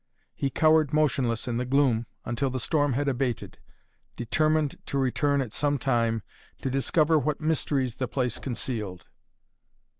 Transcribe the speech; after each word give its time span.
He 0.33 0.49
cowered 0.49 0.93
motionless 0.93 1.47
in 1.47 1.57
the 1.57 1.63
gloom 1.65 2.07
until 2.25 2.49
the 2.49 2.59
storm 2.59 2.93
had 2.93 3.07
abated, 3.07 3.59
determined 4.15 4.79
to 4.87 4.97
return 4.97 5.41
at 5.41 5.53
some 5.53 5.77
time 5.77 6.23
to 6.63 6.71
discover 6.71 7.19
what 7.19 7.39
mysteries 7.39 7.93
the 7.97 8.07
place 8.07 8.39
concealed. 8.39 9.09